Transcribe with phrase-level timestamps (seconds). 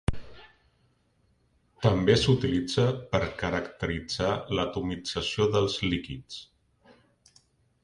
[1.83, 6.43] També s'utilitza per caracteritzar l'atomització dels líquids.